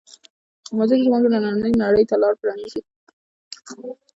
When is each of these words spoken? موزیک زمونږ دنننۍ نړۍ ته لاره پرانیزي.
موزیک 0.77 0.99
زمونږ 1.05 1.23
دنننۍ 1.31 1.73
نړۍ 1.83 2.03
ته 2.09 2.15
لاره 2.21 2.39
پرانیزي. 2.41 2.81